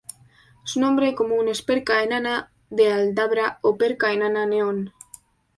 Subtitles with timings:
[0.63, 4.93] Su nombre común es perca enana de Aldabra o perca enana neón.